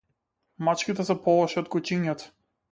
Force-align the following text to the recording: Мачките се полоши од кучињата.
Мачките 0.69 1.05
се 1.11 1.17
полоши 1.27 1.63
од 1.65 1.71
кучињата. 1.79 2.35